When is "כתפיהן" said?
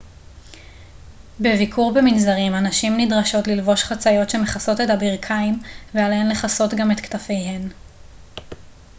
6.99-7.67